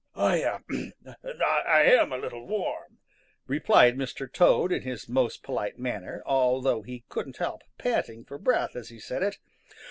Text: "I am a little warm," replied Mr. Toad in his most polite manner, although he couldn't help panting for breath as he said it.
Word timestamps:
"I 0.15 0.37
am 1.67 2.11
a 2.11 2.17
little 2.17 2.47
warm," 2.47 2.97
replied 3.45 3.95
Mr. 3.97 4.25
Toad 4.33 4.71
in 4.71 4.81
his 4.81 5.07
most 5.07 5.43
polite 5.43 5.77
manner, 5.77 6.23
although 6.25 6.81
he 6.81 7.03
couldn't 7.07 7.37
help 7.37 7.61
panting 7.77 8.25
for 8.25 8.39
breath 8.39 8.75
as 8.75 8.89
he 8.89 8.97
said 8.97 9.21
it. 9.21 9.37